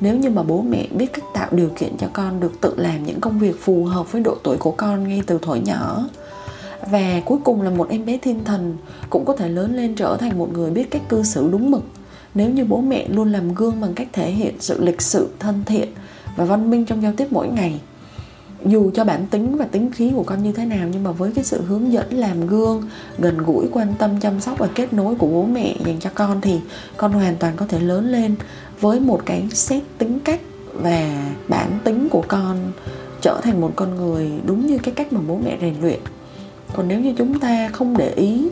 Nếu 0.00 0.16
như 0.16 0.30
mà 0.30 0.42
bố 0.42 0.62
mẹ 0.62 0.86
biết 0.90 1.12
cách 1.12 1.24
tạo 1.34 1.48
điều 1.50 1.68
kiện 1.78 1.96
cho 1.98 2.06
con 2.12 2.40
được 2.40 2.60
tự 2.60 2.74
làm 2.76 3.04
những 3.04 3.20
công 3.20 3.38
việc 3.38 3.60
phù 3.60 3.84
hợp 3.84 4.12
với 4.12 4.22
độ 4.22 4.36
tuổi 4.42 4.56
của 4.56 4.70
con 4.70 5.08
ngay 5.08 5.22
từ 5.26 5.38
thuở 5.42 5.54
nhỏ. 5.54 6.08
Và 6.90 7.20
cuối 7.24 7.38
cùng 7.44 7.62
là 7.62 7.70
một 7.70 7.88
em 7.90 8.06
bé 8.06 8.18
thiên 8.22 8.44
thần 8.44 8.76
cũng 9.10 9.24
có 9.24 9.36
thể 9.36 9.48
lớn 9.48 9.76
lên 9.76 9.94
trở 9.94 10.16
thành 10.20 10.38
một 10.38 10.48
người 10.52 10.70
biết 10.70 10.90
cách 10.90 11.02
cư 11.08 11.22
xử 11.22 11.48
đúng 11.52 11.70
mực. 11.70 11.84
Nếu 12.34 12.50
như 12.50 12.64
bố 12.64 12.80
mẹ 12.80 13.06
luôn 13.08 13.32
làm 13.32 13.54
gương 13.54 13.80
bằng 13.80 13.94
cách 13.94 14.08
thể 14.12 14.30
hiện 14.30 14.54
sự 14.60 14.84
lịch 14.84 15.02
sự, 15.02 15.28
thân 15.38 15.62
thiện 15.66 15.88
và 16.36 16.44
văn 16.44 16.70
minh 16.70 16.84
trong 16.84 17.02
giao 17.02 17.12
tiếp 17.16 17.26
mỗi 17.30 17.48
ngày. 17.48 17.80
Dù 18.66 18.90
cho 18.94 19.04
bản 19.04 19.26
tính 19.30 19.56
và 19.56 19.64
tính 19.64 19.90
khí 19.92 20.12
của 20.14 20.22
con 20.22 20.42
như 20.42 20.52
thế 20.52 20.64
nào, 20.64 20.88
nhưng 20.92 21.04
mà 21.04 21.12
với 21.12 21.32
cái 21.34 21.44
sự 21.44 21.62
hướng 21.62 21.92
dẫn, 21.92 22.10
làm 22.10 22.46
gương, 22.46 22.88
gần 23.18 23.38
gũi, 23.38 23.66
quan 23.72 23.94
tâm, 23.98 24.20
chăm 24.20 24.40
sóc 24.40 24.58
và 24.58 24.68
kết 24.74 24.92
nối 24.92 25.14
của 25.14 25.26
bố 25.26 25.44
mẹ 25.44 25.76
dành 25.84 26.00
cho 26.00 26.10
con 26.14 26.40
thì 26.40 26.60
con 26.96 27.12
hoàn 27.12 27.36
toàn 27.36 27.56
có 27.56 27.66
thể 27.66 27.80
lớn 27.80 28.12
lên 28.12 28.34
với 28.80 29.00
một 29.00 29.22
cái 29.24 29.48
xét 29.52 29.82
tính 29.98 30.18
cách 30.24 30.40
và 30.72 31.28
bản 31.48 31.78
tính 31.84 32.08
của 32.08 32.24
con 32.28 32.72
trở 33.20 33.40
thành 33.42 33.60
một 33.60 33.72
con 33.76 33.96
người 33.96 34.30
đúng 34.46 34.66
như 34.66 34.78
cái 34.78 34.94
cách 34.94 35.12
mà 35.12 35.20
bố 35.28 35.38
mẹ 35.44 35.58
rèn 35.60 35.74
luyện. 35.80 36.00
Còn 36.72 36.88
nếu 36.88 37.00
như 37.00 37.14
chúng 37.18 37.40
ta 37.40 37.68
không 37.72 37.96
để 37.96 38.12
ý, 38.16 38.48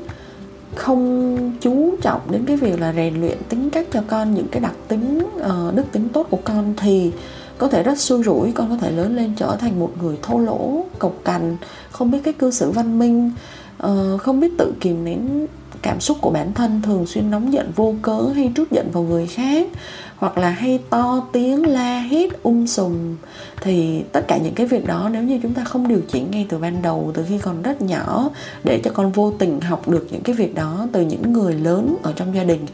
không 0.74 1.52
chú 1.60 1.94
trọng 2.02 2.20
đến 2.30 2.44
cái 2.46 2.56
việc 2.56 2.80
là 2.80 2.92
rèn 2.92 3.20
luyện 3.20 3.38
tính 3.48 3.70
cách 3.70 3.86
cho 3.92 4.02
con, 4.08 4.34
những 4.34 4.48
cái 4.48 4.60
đặc 4.60 4.74
tính 4.88 5.26
ờ, 5.40 5.72
đức 5.74 5.84
tính 5.92 6.08
tốt 6.08 6.26
của 6.30 6.38
con 6.44 6.74
thì 6.76 7.12
có 7.60 7.68
thể 7.68 7.82
rất 7.82 7.98
xui 7.98 8.22
rủi, 8.22 8.52
con 8.52 8.70
có 8.70 8.76
thể 8.76 8.90
lớn 8.90 9.16
lên 9.16 9.32
trở 9.36 9.56
thành 9.60 9.80
một 9.80 9.92
người 10.02 10.16
thô 10.22 10.38
lỗ, 10.38 10.84
cộc 10.98 11.14
cằn, 11.24 11.56
không 11.90 12.10
biết 12.10 12.18
cách 12.24 12.38
cư 12.38 12.50
xử 12.50 12.70
văn 12.70 12.98
minh 12.98 13.30
ờ, 13.78 14.18
không 14.18 14.40
biết 14.40 14.52
tự 14.58 14.72
kìm 14.80 15.04
nén 15.04 15.46
cảm 15.82 16.00
xúc 16.00 16.18
của 16.20 16.30
bản 16.30 16.52
thân, 16.54 16.82
thường 16.82 17.06
xuyên 17.06 17.30
nóng 17.30 17.52
giận, 17.52 17.72
vô 17.76 17.94
cớ 18.02 18.28
hay 18.34 18.52
trút 18.56 18.70
giận 18.70 18.90
vào 18.92 19.02
người 19.02 19.26
khác, 19.26 19.68
hoặc 20.16 20.38
là 20.38 20.50
hay 20.50 20.80
to 20.90 21.26
tiếng 21.32 21.66
la 21.66 22.00
hét 22.00 22.42
um 22.42 22.66
sùm. 22.66 23.16
Thì 23.60 24.02
tất 24.12 24.24
cả 24.28 24.36
những 24.36 24.54
cái 24.54 24.66
việc 24.66 24.86
đó 24.86 25.08
nếu 25.12 25.22
như 25.22 25.38
chúng 25.42 25.54
ta 25.54 25.64
không 25.64 25.88
điều 25.88 26.00
chỉnh 26.08 26.30
ngay 26.30 26.46
từ 26.48 26.58
ban 26.58 26.82
đầu, 26.82 27.10
từ 27.14 27.24
khi 27.28 27.38
còn 27.38 27.62
rất 27.62 27.82
nhỏ, 27.82 28.30
để 28.64 28.80
cho 28.84 28.90
con 28.94 29.12
vô 29.12 29.32
tình 29.38 29.60
học 29.60 29.88
được 29.88 30.06
những 30.10 30.22
cái 30.22 30.34
việc 30.34 30.54
đó 30.54 30.86
từ 30.92 31.00
những 31.00 31.32
người 31.32 31.54
lớn 31.54 31.96
ở 32.02 32.12
trong 32.16 32.34
gia 32.34 32.44
đình, 32.44 32.66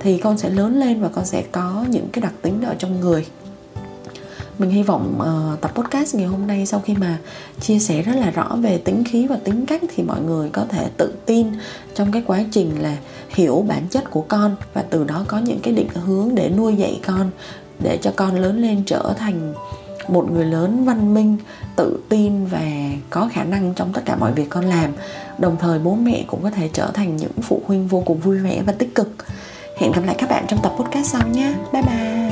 thì 0.00 0.18
con 0.18 0.38
sẽ 0.38 0.50
lớn 0.50 0.80
lên 0.80 1.02
và 1.02 1.08
con 1.08 1.24
sẽ 1.24 1.42
có 1.52 1.84
những 1.88 2.08
cái 2.12 2.22
đặc 2.22 2.32
tính 2.42 2.60
đó 2.60 2.68
ở 2.68 2.74
trong 2.78 3.00
người 3.00 3.24
mình 4.58 4.70
hy 4.70 4.82
vọng 4.82 5.20
uh, 5.20 5.60
tập 5.60 5.70
podcast 5.74 6.14
ngày 6.14 6.26
hôm 6.26 6.46
nay 6.46 6.66
sau 6.66 6.80
khi 6.80 6.94
mà 6.94 7.18
chia 7.60 7.78
sẻ 7.78 8.02
rất 8.02 8.12
là 8.16 8.30
rõ 8.30 8.56
về 8.60 8.78
tính 8.78 9.04
khí 9.04 9.26
và 9.26 9.36
tính 9.44 9.66
cách 9.66 9.82
thì 9.94 10.02
mọi 10.02 10.20
người 10.20 10.50
có 10.50 10.64
thể 10.68 10.88
tự 10.96 11.14
tin 11.26 11.46
trong 11.94 12.12
cái 12.12 12.22
quá 12.26 12.40
trình 12.50 12.82
là 12.82 12.96
hiểu 13.28 13.64
bản 13.68 13.82
chất 13.90 14.10
của 14.10 14.24
con 14.28 14.56
và 14.74 14.84
từ 14.90 15.04
đó 15.04 15.24
có 15.28 15.38
những 15.38 15.60
cái 15.62 15.74
định 15.74 15.88
hướng 15.88 16.34
để 16.34 16.50
nuôi 16.56 16.76
dạy 16.76 17.00
con 17.06 17.30
để 17.78 17.98
cho 18.02 18.12
con 18.16 18.36
lớn 18.36 18.62
lên 18.62 18.82
trở 18.86 19.14
thành 19.18 19.54
một 20.08 20.32
người 20.32 20.44
lớn 20.44 20.84
văn 20.84 21.14
minh 21.14 21.36
tự 21.76 22.00
tin 22.08 22.46
và 22.46 22.62
có 23.10 23.28
khả 23.32 23.44
năng 23.44 23.74
trong 23.74 23.92
tất 23.92 24.00
cả 24.04 24.16
mọi 24.16 24.32
việc 24.32 24.46
con 24.50 24.64
làm. 24.64 24.92
Đồng 25.38 25.56
thời 25.60 25.78
bố 25.78 25.94
mẹ 25.94 26.24
cũng 26.26 26.42
có 26.42 26.50
thể 26.50 26.70
trở 26.72 26.90
thành 26.94 27.16
những 27.16 27.32
phụ 27.42 27.62
huynh 27.66 27.88
vô 27.88 28.02
cùng 28.06 28.18
vui 28.18 28.38
vẻ 28.38 28.62
và 28.66 28.72
tích 28.72 28.94
cực. 28.94 29.10
Hẹn 29.78 29.92
gặp 29.92 30.02
lại 30.04 30.14
các 30.18 30.30
bạn 30.30 30.44
trong 30.48 30.60
tập 30.62 30.72
podcast 30.78 31.06
sau 31.06 31.28
nhé. 31.28 31.54
Bye 31.72 31.82
bye. 31.82 32.27